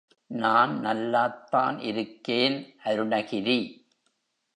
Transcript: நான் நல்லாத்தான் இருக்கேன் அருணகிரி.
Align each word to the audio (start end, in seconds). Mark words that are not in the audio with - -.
நான் 0.27 0.79
நல்லாத்தான் 0.79 1.79
இருக்கேன் 1.79 2.57
அருணகிரி. 2.83 3.59